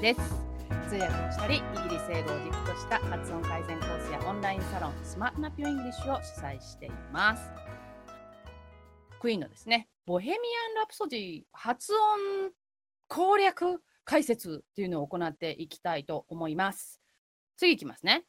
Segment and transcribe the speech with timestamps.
[0.00, 0.20] です。
[0.88, 7.50] 通訳をしたりイギリス英語を軸とした発音改善コースやオンラインサロンスマートナピューイングリッシュを主催しています。
[9.20, 12.52] クイーンのですねボヘミアン・ラプソディ発音
[13.08, 17.00] 攻略解説っていうのを行っていきたいと思います。
[17.56, 18.24] 次いきますね。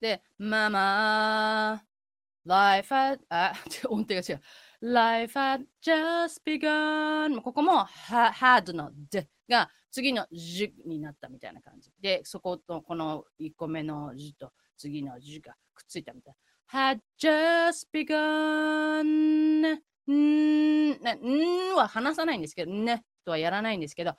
[0.00, 3.52] で、 Mama、life had, あ、
[3.90, 4.40] 音程が違う。
[4.80, 11.92] life had just begun ここも had の d が次の j になったみたいな感じ。
[12.00, 16.34] でそことこの1個目の j と次の j がくっついたみたい。
[16.70, 19.78] Had just begun.
[20.10, 24.14] んんは話さないんですけどねとはやらないんですけどん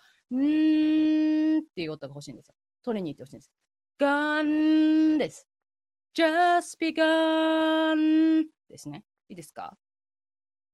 [1.59, 2.55] っていう音が欲しいんですよ。
[2.83, 3.51] 取りに行ってほしいんです
[3.99, 5.47] gun です。
[6.15, 8.45] Just begun.
[8.69, 9.03] ですね。
[9.29, 9.77] いいですか？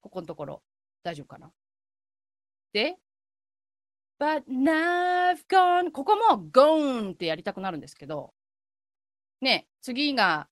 [0.01, 0.63] ここのところ。
[1.03, 1.51] 大丈夫かな？
[2.73, 2.95] で、
[4.19, 8.33] but now gone ここも gone ってやりたくなるんですけど、
[9.41, 10.47] ね、次が、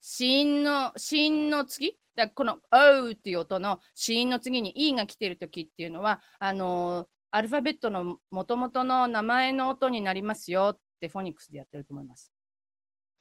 [0.00, 1.98] 子音の、子音の次？
[2.18, 12.32] だこの O っていう音の子音の次に E が来てるときっていうのは、あのー、アルファベットのもともとの名前の音になりますよってフォニックスでやってると思います。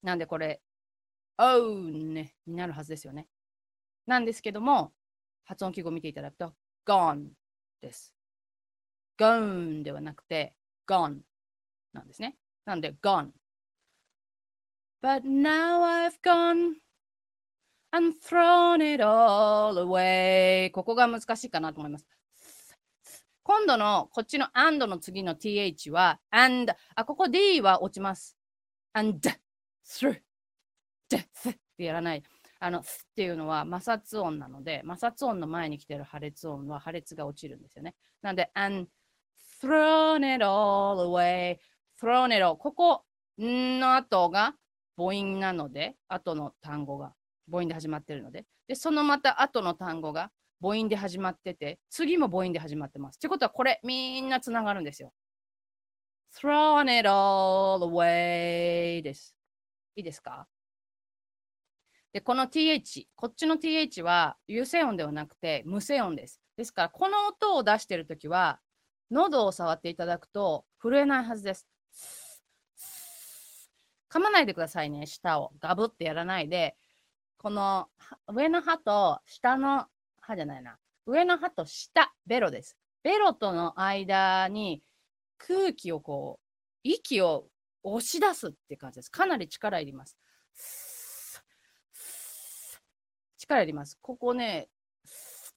[0.02, 0.62] なんでこれ、
[1.38, 3.28] O ね、になるはずですよね。
[4.08, 4.94] なんですけども、
[5.46, 6.54] 発音記号を見ていただくと、
[6.86, 7.28] gone
[7.82, 8.17] です。
[9.18, 10.54] Gone ではなくて、
[10.88, 11.20] gone
[11.94, 12.38] なんですね。
[12.66, 13.32] なんで、gone。
[15.02, 16.76] But now I've gone
[17.92, 20.72] and thrown it all away.
[20.72, 22.08] ここが難しいかなと思います。
[23.44, 28.38] 今度のこっちの and の次の th は and あここ d は落ちます。
[28.94, 29.20] and
[29.86, 30.20] through
[31.10, 32.24] death ってやらない。
[32.60, 32.84] あの、っ
[33.16, 37.96] ていうのは摩擦音なので、摩擦音の前に来てる破裂音は破裂が落ちるんですよね。
[38.22, 38.90] なんで、and
[39.62, 41.58] thrown it all away,
[42.02, 43.04] thrown it all ここ
[43.42, 44.56] んの後が
[44.96, 47.14] 母音なので、後の単語が
[47.50, 50.32] 母音で始まってるので、で、そのまた後の単語が
[50.62, 53.18] 母音で始まってて、次も母音で始まってます。
[53.18, 55.14] ってことは、これみんなつながるんですよ。
[56.36, 59.36] thrown it all away です。
[59.96, 60.48] いいですか？
[62.12, 66.42] で、この th、こっちの th は有声音ではなくて無声音です。
[66.58, 68.60] ですから、この音を出しているときは、
[69.12, 71.68] 喉を触っていただくと震えないはずです。
[74.10, 75.52] 噛まないでくださいね、舌を。
[75.60, 76.76] ガブってやらないで、
[77.38, 77.88] この
[78.28, 79.86] 上の歯と下の
[80.22, 80.78] 歯じゃないな。
[81.06, 82.78] 上の歯と下、ベロです。
[83.04, 84.82] ベロとの間に
[85.38, 86.46] 空気をこう、
[86.84, 87.48] 息を
[87.84, 89.10] 押し出すって感じです。
[89.10, 90.18] かなり力いります。
[93.38, 93.98] 力いります。
[94.02, 94.70] ここね、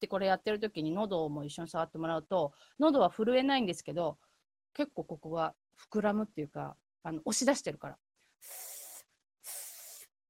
[0.00, 4.16] ってこれやってる時に喉も一緒に触ってもらうと、喉は震えないんですけど、
[4.72, 5.54] 結構ここが
[5.92, 7.98] 膨らむっていうか、あの押し出してるから。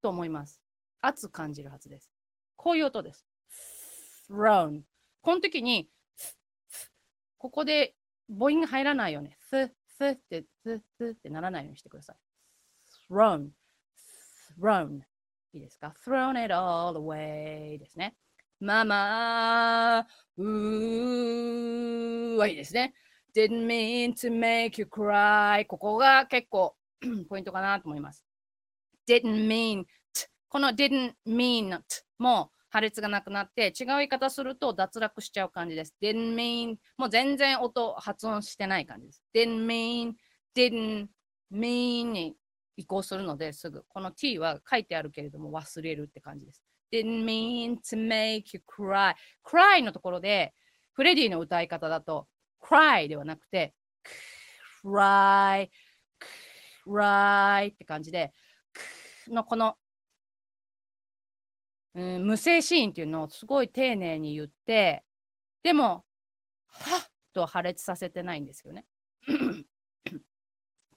[0.03, 0.61] と思います。
[1.03, 2.11] 熱感じるはずです。
[2.57, 3.25] こういう音です。
[4.29, 4.83] round。
[5.23, 5.89] この時に、
[7.39, 7.95] ここで
[8.29, 12.17] 母音が入らないように、スッスって、スッスってならないようにしてください。
[13.09, 13.51] round。
[14.61, 15.03] round。
[15.53, 18.17] いいですか ?thrown it all away ですね。
[18.61, 20.07] ママ
[20.37, 22.93] うーはいいですね。
[23.35, 26.77] didn't mean to make you cry ここが結構
[27.31, 28.27] ポイントかなと思います。
[29.09, 35.95] didn't mean t この didn't mean t も破裂がなくなって違う言い方すると脱落しちゃう感じです。
[36.03, 39.23] didn't mean もう全然音発音してない感じです。
[39.35, 40.13] didn't mean
[40.55, 41.07] didn't
[41.51, 42.37] mean に
[42.77, 43.85] 移行するのですぐ。
[43.89, 46.63] この t は書いてあるけれども忘れるって感じです。
[46.93, 49.15] Didn't mean to make you cry.
[49.45, 50.53] cry のところで
[50.93, 52.27] フレディの歌い方だと
[52.63, 53.75] cry ではなくて
[54.85, 55.69] cry,
[56.87, 58.33] cry って感じで
[59.29, 59.77] のこの、
[61.95, 65.05] うん、無声シーンっていうのをすごい丁寧に言って
[65.63, 66.05] でも
[66.67, 68.87] はっと破裂させてないんですよね。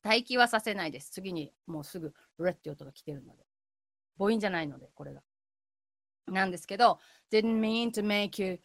[0.03, 1.11] 待機はさせないです。
[1.11, 3.43] 次にもうすぐルって音が来てるので。
[4.17, 5.21] 母音じゃないので、これが。
[6.27, 6.99] なんですけど、
[7.31, 8.59] didn't mean to make you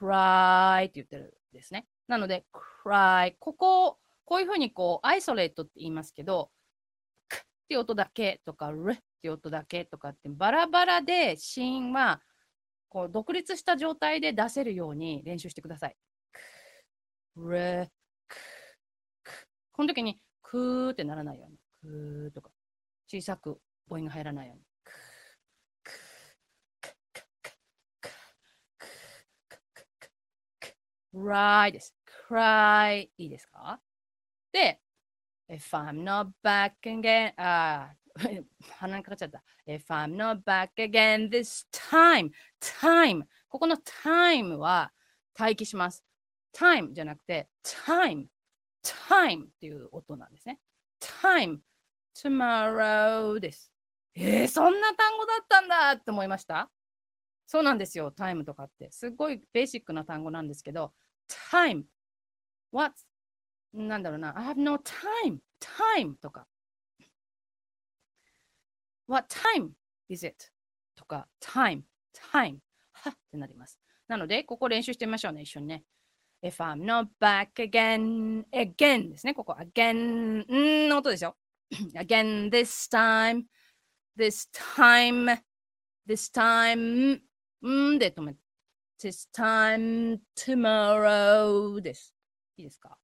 [0.00, 1.86] cry って言ってるんですね。
[2.08, 2.44] なので、
[2.84, 3.34] cry。
[3.38, 6.50] ここ、こういうふうにこう、アイソレートって言いますけど、
[7.28, 12.22] くって音だけとか、るって音だけとかってバラバラで子音は
[12.88, 15.96] こう独立した状態で出せるように練習してください。
[17.36, 17.88] る、
[19.72, 21.58] この時に、クーってならないように。
[21.82, 22.50] クーとか。
[23.06, 24.62] 小さく母音が入らないように。
[31.14, 31.94] Cry です。
[32.28, 33.80] cry いいですか
[34.52, 34.80] で、
[35.48, 37.92] if I'm not back again, あ
[38.78, 39.42] 鼻にかかっちゃった。
[39.66, 42.30] if I'm not back again this time,
[42.60, 44.92] time ここの time は
[45.38, 46.04] 待機します。
[46.52, 48.26] time じゃなくて time,
[48.82, 50.60] time っていう音なんですね。
[51.00, 51.58] time,
[52.14, 53.72] tomorrow です。
[54.14, 56.68] えー、そんな単語だったんだって思いました
[57.50, 58.92] そうなんですよ、タイムとかって。
[58.92, 60.92] すごいベーシックな単語なんですけど、
[61.52, 61.82] time,
[62.70, 62.94] what,
[63.74, 66.46] なんだろうな、I have no time, time とか。
[69.08, 69.70] What time
[70.08, 70.36] is it?
[70.94, 71.82] とか、time,
[72.14, 72.58] time
[72.92, 73.80] はってなります。
[74.06, 75.82] なので、ここ練習してみましょうね、一緒にね。
[76.44, 79.56] If I'm not back again, again ですね、ここ。
[79.58, 80.44] again
[80.84, 81.36] んの音ですよ。
[81.96, 83.42] again this time,
[84.16, 85.42] this time,
[86.06, 87.28] this time
[87.66, 88.34] んで止め
[89.00, 92.14] this time tomorrow です。
[92.56, 92.98] いいですか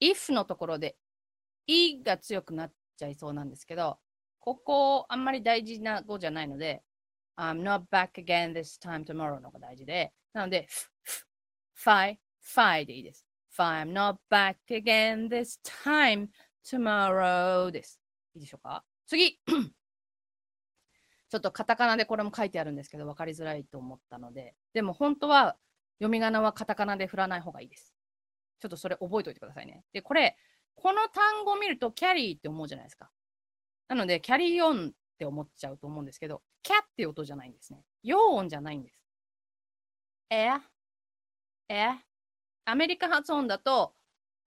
[0.00, 0.96] if のところで、
[1.66, 3.98] いが強くなっちゃいそうなんですけど、
[4.38, 6.82] ここあんまり大事な語じゃないので、
[7.36, 10.68] I'm not back again this time tomorrow のが大事で、なので、
[11.76, 13.26] fi, fi でいいです。
[13.56, 16.28] fi, I'm not back again this time
[16.64, 18.00] tomorrow です。
[18.34, 19.40] いいでしょうか次
[21.30, 25.56] ちょっとカタカナでこれも書いてあるんですけど、分かりづらいと思ったので、でも本当は
[26.00, 27.94] 読み仮名はカタカナで振らない方がいいです。
[28.60, 29.84] ちょっとそれ覚えておいてくださいね。
[29.92, 30.36] で、これ、
[30.74, 33.10] この単語を見るとキャリーって思うじゃないですか。
[33.88, 37.84] なので、キャリーオンって思っちゃうと思うんですけど、キャっていう音じゃないんですね。
[38.02, 39.00] 陽音じゃないんです。
[40.30, 40.60] え
[41.68, 41.98] え
[42.64, 43.94] アメリカ発音だと、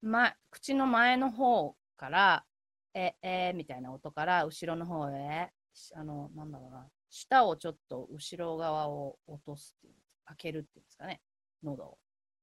[0.01, 2.45] ま、口の前の方から、
[2.94, 5.51] ええみたいな音から後ろの方へ、
[5.95, 9.93] あの、なんだろうな、舌をちょっと後ろ側を落とすっていう、
[10.25, 11.21] 開けるっていうんですかね、
[11.63, 11.97] 喉を。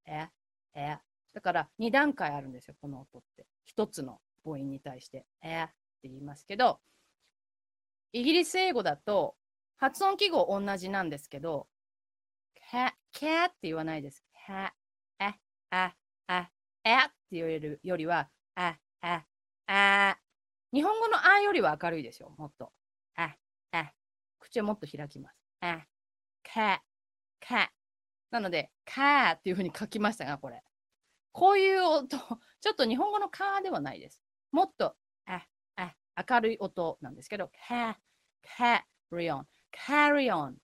[0.06, 0.29] え
[0.75, 0.99] え
[1.32, 3.47] だから2段階あるんですよ、この音って。
[3.65, 5.67] 一つの母音に対して、えっ
[6.03, 6.81] て言いますけど、
[8.12, 9.37] イギリス英語だと
[9.76, 11.69] 発音記号同じなんですけど、
[13.12, 14.25] キャって言わないです。
[14.47, 14.73] は、
[15.19, 15.37] あ、
[15.71, 15.94] あ、
[16.29, 16.50] あ、
[16.85, 19.25] えって言われるよりは、あ、あ、
[19.67, 20.19] あ。
[20.73, 22.73] 日本語のあよりは明るいですよ、もっと。
[24.51, 25.37] 口をもっと開きます。
[25.61, 25.87] あ、
[26.43, 26.83] か、
[27.41, 27.71] か。
[28.31, 30.63] なので、かっていうふうに書きましたが、これ。
[31.33, 34.23] こういう音、ちょっと日本語のカーではないです。
[34.51, 34.97] もっと、
[35.27, 35.47] あ、
[35.77, 35.95] あ、
[36.29, 37.99] 明るい音なんですけど、カ、
[38.43, 38.85] カ、
[39.17, 39.47] リオン、
[39.87, 40.57] カリオン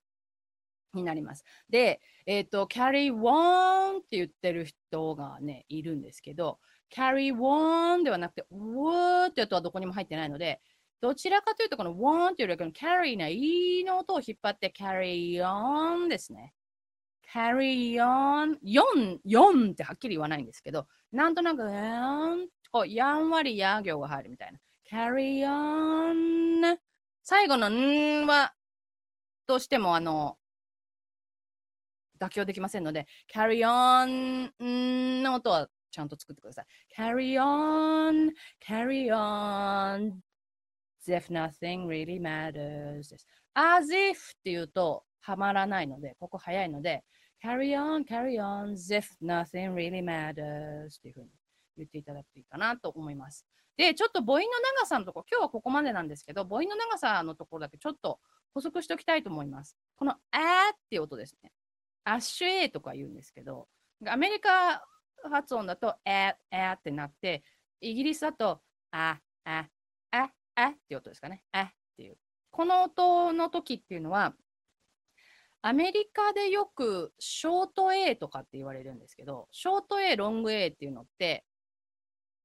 [0.93, 1.45] になります。
[1.69, 6.59] で、えっ、ー、と、carry on って言ってる人がね、いるんですけど、
[6.93, 10.61] carry on ではなくて、w って音はどこにも入ってないので、
[11.01, 16.53] どちらかというと、この on っていうよりは、carry な e の音を引っ張って carry on ですね。
[17.33, 21.61] carry on 4、4ってはっきり言わないんですけど、なんとなく、
[22.71, 24.59] こうやんわりや行が入るみたいな。
[24.89, 26.77] carry on
[27.23, 28.53] 最後のんは
[29.47, 30.37] どうしてもあの
[32.19, 34.51] 妥協できませんので、carry on
[35.21, 36.65] の音はちゃんと作ってください。
[36.97, 38.31] carry on,
[38.65, 40.13] carry on,
[41.13, 43.27] if nothing really matters です。
[43.53, 47.03] as if っていうとはまらないので、ここ早いので、
[47.43, 51.29] carry on, carry on, as if nothing really matters っていうふうに
[51.77, 53.45] 言っていただくといいかなと思います。
[53.77, 54.47] で、ちょっと母音の
[54.79, 58.19] 長さのところ、今日はここまでなんですけど、母音の長さのところだけちょっと
[58.53, 59.77] 補足しておきたいと思います。
[59.97, 61.51] このあーっていう音ですね。
[62.03, 63.67] アッシュ A とか言うんですけど、
[64.07, 64.83] アメリカ
[65.29, 67.43] 発音だと、えー、ってなって、
[67.81, 68.61] イギリスだと、
[68.91, 69.67] あ、あ、
[70.57, 71.43] あ、っていう音ですかね。
[71.51, 72.17] あっていう。
[72.49, 74.33] この音の時っていうのは、
[75.61, 81.45] アメリカでよくショート A とかって言われるんですけど、ショート A、ロング A っていうのって、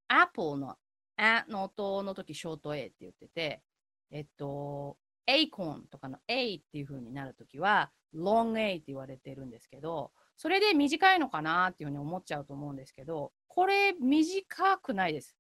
[0.09, 0.77] Apple の
[1.17, 3.63] あの音の時ショート A って言ってて、
[4.11, 15.37] えっと、エイコンとかの A っていう風になるときは、long A って言われてるんですけど、それで短いのかなっていうふうに思っちゃうと思うんですけど、これ短くないです。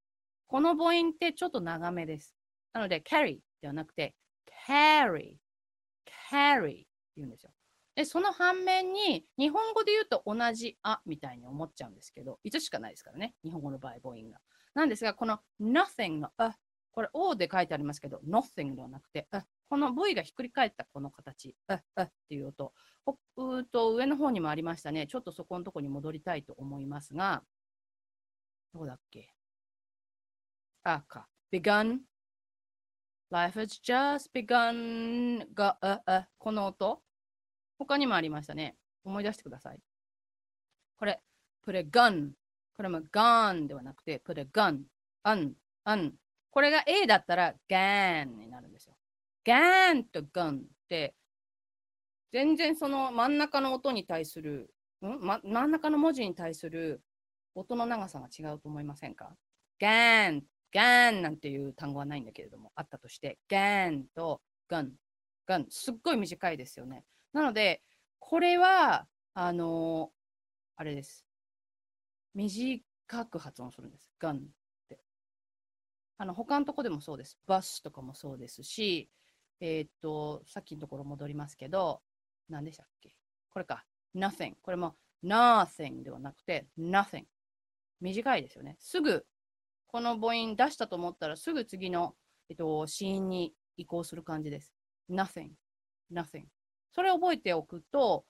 [0.47, 2.35] この母音ってちょっと長めです。
[2.73, 4.15] なので、carry ではなくて、
[4.67, 5.37] carry,
[6.31, 6.87] carry って
[7.17, 7.53] 言うんですよ。
[7.95, 14.41] で、その反面に、日本語で言うと同じあみたいに思っちゃうんですけど、いつしかないですからね、日本語の場合、母音が。
[14.75, 16.57] なんですが、この nothing のあ、
[16.93, 22.73] これ O で書いてありますけど、nothing ではなくて、あこの V がひっくり返ったこの形、ああっていう音、
[23.37, 25.07] うと上の方にもありましたね。
[25.07, 27.43] ちょっとそこのとこに戻りたいと思いますが、
[28.75, 29.35] どうだっけ？
[30.85, 31.29] あ、か。
[31.53, 32.01] begun
[33.33, 37.01] life has just begun が、あ、あ、この音
[37.79, 38.77] 他にもありましたね。
[39.05, 39.81] 思い出してください。
[40.99, 41.21] これ、
[41.67, 42.33] put a gun。
[42.77, 44.83] これも gun ではなくて、put a gun。
[45.25, 45.53] un,
[45.87, 46.13] un。
[46.51, 48.95] これが A だったら gan になるんですよ。
[49.45, 51.15] gan と gun って
[52.33, 54.71] 全然その真ん中の音に対する、
[55.01, 57.03] ん、ま、真ん中の文字に対する
[57.55, 59.37] 音の長さが違うと思いませんか
[59.81, 64.91] ?gan, gan なんていう単語はないんだけれども、あったとして、gan と gun,
[65.47, 67.05] gun すっごい短いですよね。
[67.33, 67.83] なので、
[68.19, 70.11] これは、あのー、
[70.77, 71.27] あれです。
[72.35, 72.83] 短
[73.27, 74.11] く発音するんです。
[74.21, 74.41] gun っ
[74.89, 74.99] て。
[76.19, 77.39] あの、他のとこでもそうです。
[77.47, 79.11] バスとかもそうですし、
[79.61, 82.03] えー、っと、さっきのところ戻りますけど、
[82.49, 83.15] 何でしたっけ？
[83.51, 83.85] これか。
[84.15, 84.55] nothing。
[84.63, 87.25] これも nothing ではなくて nothing。
[88.01, 88.77] 短いですよね。
[88.81, 89.25] すぐ、
[89.93, 92.15] この母音出したと思ったら、すぐ次の、
[92.49, 94.73] えっと、子音に移行する感じです。
[95.11, 95.51] nothing。
[96.11, 96.45] nothing。
[96.95, 98.25] それを覚えておくと、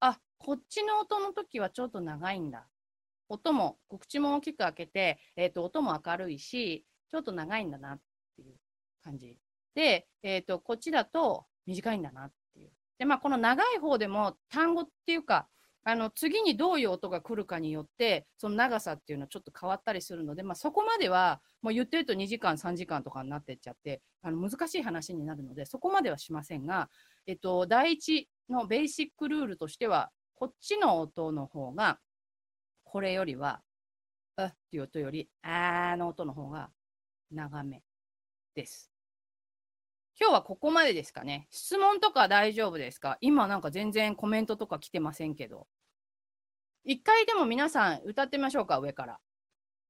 [0.00, 2.66] あ、こっちの音の時はちょっと長いんだ。
[3.28, 8.00] 音も、口も大きく開けて、えっ、と、音も明るいし、ちょっと長いんだなっ
[8.36, 8.56] ていう
[9.02, 9.38] 感じ。
[9.74, 12.72] で、えっ、と、こっちだと短いんだなっていう。
[12.98, 15.48] で、まあ、この長い方でも単語っていうか、
[15.86, 26.88] あの次にどういう音が来るかによってその長さっていうのはちょっと変わったりするので、まあ、そこまではもう言ってると2時間3時間とかになってっちゃってあの難しい話になるのでそこまではしませんが、
[27.26, 31.98] えっと、第一のベーシックルールとしてはこっちの音の方が
[32.82, 33.60] これよりは
[34.36, 36.70] 「あ」っていう音より「あー」の音の方が
[37.30, 37.82] 長め
[38.54, 38.90] です。
[40.20, 41.48] 今日はここまでですかね。
[41.50, 43.18] 質問とか大丈夫ですか？
[43.20, 45.66] 今なんか全然コメントとか来てませんけど。
[46.84, 49.18] 一回でも皆さん歌ってみましょうか、上から。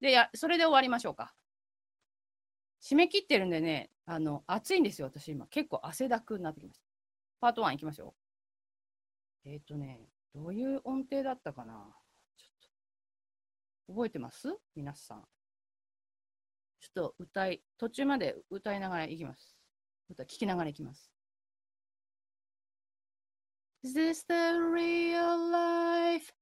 [0.01, 1.35] で、やそれで終わりましょうか。
[2.83, 5.47] 締め切ってるんでね、あの、暑いんですよ、私今。
[5.47, 6.85] 結構汗だくになってきました。
[7.41, 8.15] パート1いきましょ
[9.45, 9.49] う。
[9.49, 11.73] えっ、ー、とね、どういう音程だったかな
[12.37, 12.71] ちょっ
[13.87, 13.93] と。
[13.93, 14.55] 覚えてます？
[14.77, 15.25] 皆さん。
[16.81, 19.57] ちょっと歌い、途中まで歌いながらいきます。
[20.11, 21.11] 歌聞きながらいきます。
[23.83, 26.33] Is this the real life?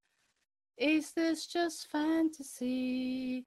[0.76, 3.44] Is this just fantasy?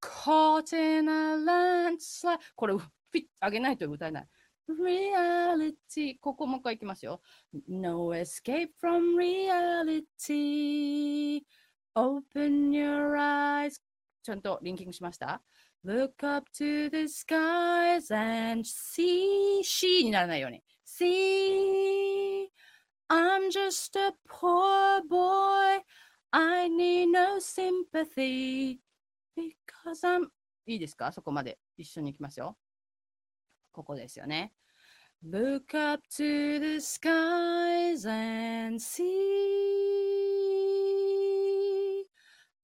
[0.00, 4.28] Caught in a landslide これ、フィッ上げないと歌えない。
[4.68, 7.20] reality ここもう一回いきますよ。
[7.68, 10.06] No escape from reality.
[11.94, 13.80] Open your eyes.
[14.22, 15.40] ちゃんとリンキングしました
[15.84, 19.62] Look up to the skies and see.
[19.62, 20.64] C にならないように。
[20.84, 22.48] See,
[23.08, 25.80] I'm just a poor boy.
[26.32, 28.80] I need no sympathy
[29.36, 30.28] because I'm
[30.66, 32.56] いいですかそこまで一緒に行きますよ。
[33.72, 34.52] ここですよね。
[35.24, 39.06] Look up to the skies and see.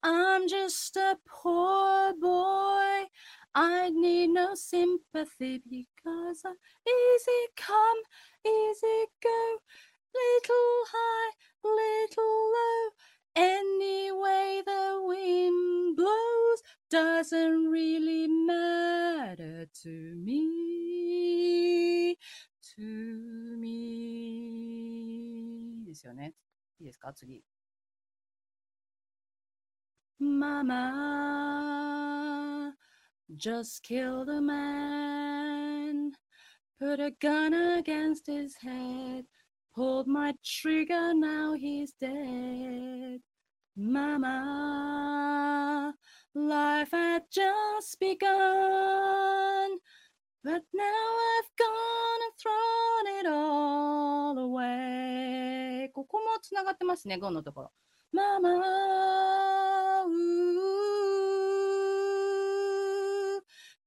[0.02, 3.06] I'm just a poor boy.
[3.54, 6.54] I need no sympathy because I
[6.88, 8.02] easy come,
[8.44, 9.58] easy go,
[10.14, 12.90] little high, little low.
[13.35, 22.17] Any way the wind blows doesn't really matter to me,
[22.75, 22.81] to
[23.59, 24.47] me
[25.87, 26.33] ですよね。
[26.79, 27.43] いいですか次。
[30.19, 30.73] Mama
[33.35, 36.11] just killed a man,
[36.79, 39.25] put a gun against his head.
[39.74, 43.20] Pulled my trigger, now he's dead.
[43.74, 44.34] Mama,
[46.34, 49.78] life had just begun.
[50.44, 50.82] But now
[51.38, 55.88] I've gone and thrown it all away.
[55.94, 57.72] ここもつながってますね、ゴンのところ。
[58.12, 58.50] Mama,
[60.06, 60.52] ooh,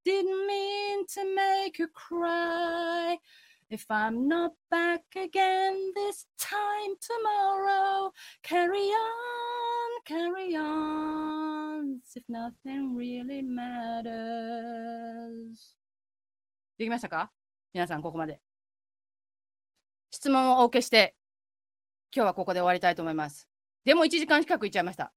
[0.04, 3.20] didn't mean to make you cry.
[3.68, 8.12] If I'm not back again this time tomorrow,
[8.44, 14.06] carry on, carry on, if nothing really matters.
[16.78, 17.32] できましたか？
[17.74, 18.40] 皆さん、ここまで。
[20.12, 21.16] 質問をお受けして、
[22.16, 23.50] 今日はここで終わりたいと思います。
[23.84, 25.12] でも1時間近くいっちゃいました。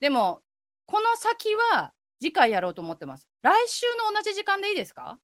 [0.00, 0.40] でも、
[0.86, 3.28] この先は次回やろうと思ってます。
[3.42, 5.18] 来週の同じ時間でいいですか？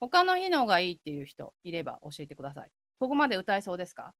[0.00, 2.70] 他の日の方がいいっていう人いれば教えてください。
[2.98, 4.14] ここまで歌えそうですか？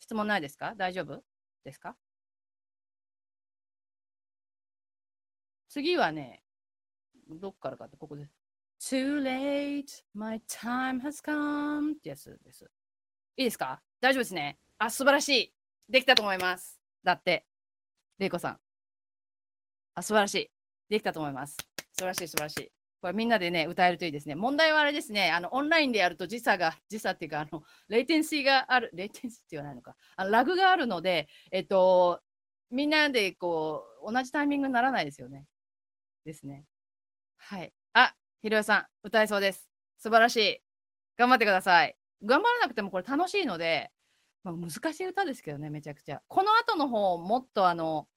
[0.00, 0.74] 質問ないですか？
[0.76, 1.22] 大丈夫
[1.64, 1.96] ですか？
[5.68, 6.42] 次はね、
[7.28, 8.32] どっからかってここです。
[8.80, 12.70] Too late, my time has come ってやつです。
[13.36, 13.80] いいですか？
[14.00, 14.58] 大丈夫ですね。
[14.78, 15.54] あ、素晴らしい。
[15.88, 16.80] できたと思います。
[17.02, 17.46] だって、
[18.18, 18.58] れいこさん。
[19.94, 20.50] あ、素晴らしい。
[20.88, 21.56] できたと思います。
[21.92, 22.72] 素晴らしい、素晴らしい。
[23.04, 24.34] これみんなでね、歌えるといいですね。
[24.34, 32.22] 問題はあれですね、あのオンラインでやると時差が、時差っていうか、あのレイテンシーがある、レイテンシーって言わないのか、あのラグがあるので、えっと、
[32.70, 35.44] みんなでこう、同じタイミングにならないですよね。
[36.24, 36.64] ですね。
[37.36, 37.74] はい。
[37.92, 39.68] あ、ひろやさん、歌えそうです。
[39.98, 40.60] 素晴らしい。
[41.18, 41.94] 頑張ってください。
[42.24, 43.90] 頑張らなくてもこれ楽しいので、
[44.44, 46.22] まあ、難しい歌ですけどね、めちゃくちゃ。
[46.26, 48.08] この後の方、もっとあの、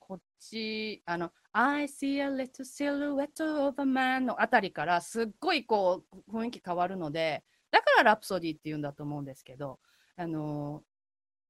[0.00, 9.80] こっち、あの、I see a little silhouette of a man のあたりからすっごいこう雰囲気変わるので、だからラプソディって言うんだと思うんですけど、
[10.16, 10.82] あのー、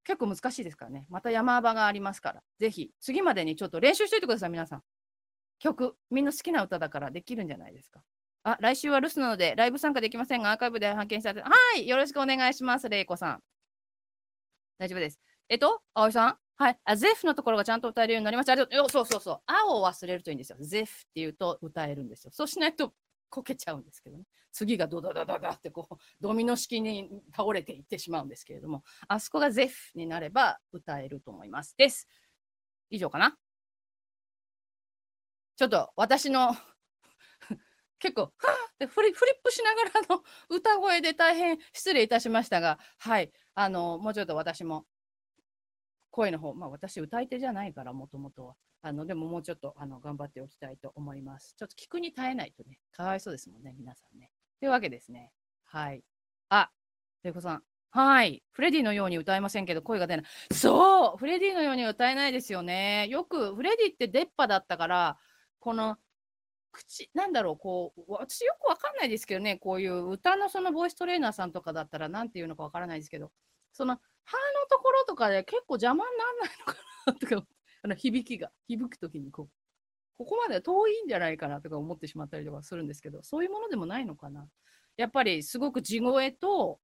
[0.05, 1.07] 結構難しいですからね。
[1.09, 4.83] また山場がありますから、ぜひ次までにちょっと練習しといてください、皆さん。
[5.59, 8.01] 曲、みんな好きな歌だからできるんじゃないですか。
[8.43, 13.43] あ、来週は留守なので、ライブ参加できませんが、アーカイブで発見したはい、よろしくお願いします、れいこさん。
[14.77, 15.19] 大丈夫です。
[15.49, 16.46] えっと、葵さん？
[16.59, 16.79] はい。
[16.85, 18.53] あ、ゼフのところがちゃんと歌えるようになりました。
[18.53, 18.89] ありがとう。
[18.89, 19.41] そうそうそう。
[19.45, 20.57] あを忘れるといいんですよ。
[20.59, 22.31] ゼフって言うと歌えるんですよ。
[22.33, 22.93] そうしないと
[23.29, 24.23] こけちゃうんですけどね。
[24.51, 31.75] 次がドドドドドってこう、ドミノ式に倒れていってしまうんですけれども、あそこがゼフになれば歌えると思います。
[31.77, 32.07] です。
[32.89, 33.37] 以上かな。
[35.57, 36.55] ちょっと私の
[37.99, 44.85] 結構、はあってフリフリップしながらの歌声で大変失礼いたしましたが、はい、あの、もうちょっと私も
[46.17, 48.55] 声の方、まあ私歌い手じゃないから、もともとは。
[48.81, 51.53] あの、でももうちょっとあの頑張っておきたいと思います。
[51.55, 54.31] ちょっと聞くに耐えないとね、かわいそうですもんね、皆さんね。
[54.59, 55.31] というわけですね。
[55.63, 56.03] はい。
[56.49, 56.71] あ、
[57.21, 57.63] レコさん。
[57.91, 58.43] はい。
[58.51, 60.25] フレディのように歌えませんけど、声が出ない。
[60.51, 63.07] そうフレディのように歌えないですよね。
[63.09, 65.17] よく、フレディって出っ歯だったから、
[65.59, 65.97] この
[66.71, 73.31] 口、なんだろう、こう、私よくわかんないですけどね、こういう歌のそのボイストレーナーさんとかだったら、なんていうのかわからないですけど、
[73.71, 76.75] その歯のところとかで結構邪魔にならないのか
[77.07, 77.47] なとか、
[77.83, 79.49] あの響きが、響くときにこう、
[80.17, 84.47] ここまで遠いんじゃないかなとか思ってしまったりとかするんですけど、そういうものでもないのかな。
[84.97, 86.81] やっぱりすごく地声と、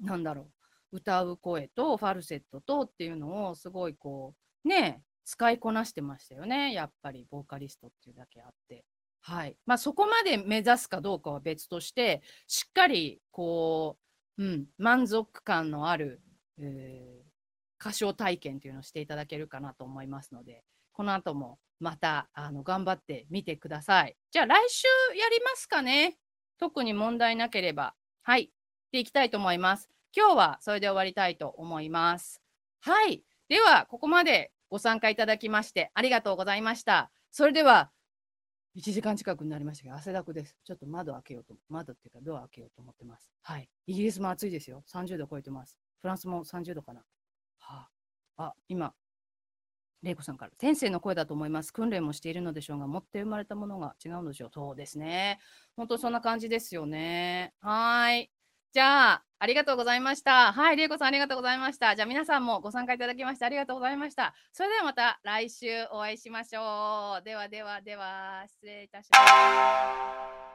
[0.00, 0.50] なんだろ
[0.90, 4.34] う、歌う声とファルセットとっていうのをすごいこ
[4.64, 6.72] う、ね、使いこなしてましたよね。
[6.72, 8.84] やっぱりボーカリストっていうだけあって。
[9.20, 9.56] はい。
[9.66, 13.98] まあそこまで目指すかどうかは別として、しっかりこ
[14.38, 16.22] う、うん、満足感のある、
[16.58, 24.16] えー、歌唱体験というのをしていただけるかなと思いますので、この後もまたあの頑張ってみてください。
[24.30, 24.86] じゃあ来週
[25.18, 26.18] やりますかね。
[26.58, 27.94] 特に問題なければ。
[28.22, 28.50] はい。
[28.92, 29.88] でいきたいと思います。
[30.14, 32.42] 今日はそれで終わりたいと思います。
[32.80, 33.22] はい。
[33.48, 37.10] では、ここまでご参加いただきましてありがとうございました。
[37.30, 37.90] それでは、
[38.76, 40.56] 1時間近くになりましたけど、汗だくです。
[40.64, 43.30] ちょっと窓開けようと、窓っていうかドア開けようと思ってます。
[43.42, 43.68] はい。
[43.86, 44.84] イギリスも暑いですよ。
[44.92, 45.78] 30度超えてます。
[46.00, 47.00] フランスも30度かな。
[47.58, 47.88] は
[48.36, 48.94] あ、あ、今、
[50.02, 51.72] 玲子さんから、天性の声だと思います。
[51.72, 54.50] 訓練もしているのでしょうが、持って生まれたものが違うのでしょう。
[54.52, 55.38] そうですね。
[55.76, 57.52] 本当そんな感じですよね。
[57.60, 58.30] はい。
[58.72, 60.52] じゃあ、ありがとうございました。
[60.52, 61.96] はい、りえこさんありがとうございました。
[61.96, 64.34] じゃあ皆さんもご参加いただきましてありがとうございました。
[64.52, 67.24] それではまた来週お会いしましょう。
[67.24, 70.49] ではではでは、失礼いたします。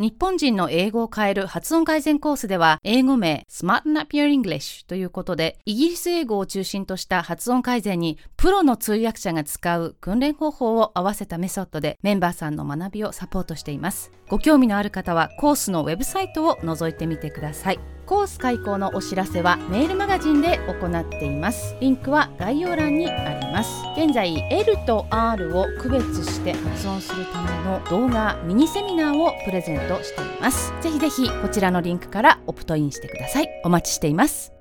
[0.00, 14.10] 日本人の英語を変える発音改善コースでは、英語名 Smarten Up Your English ということで、イギリス英語を中心とした発音改善に、プロの通訳者が使う訓練方法を合わせたメソッドで、メンバーさんの学びをサポートしています。
[14.30, 17.99] ご興味のある方は、コースのウェブサイトを覗いてみてください。
[18.10, 21.76] コース開講のお知らせはメールマガジンで行っています。
[21.80, 23.70] リンクは概要欄にあります。
[23.96, 30.72] 現在 L と R を区別して発音するための動画ミニセミナーをプレゼントしています。
[30.80, 33.48] ぜひぜひこちらのリンクからオプトインしてください。
[33.62, 34.59] お待ちしています。